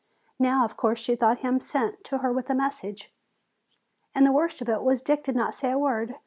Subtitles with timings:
[0.39, 3.13] Now, of course, she thought him sent to her with a message.
[4.15, 6.15] And the worst of it was Dick did not say a word.